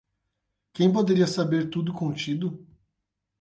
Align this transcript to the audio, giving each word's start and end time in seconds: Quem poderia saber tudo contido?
Quem 0.73 0.91
poderia 0.91 1.27
saber 1.27 1.69
tudo 1.69 1.93
contido? 1.93 2.65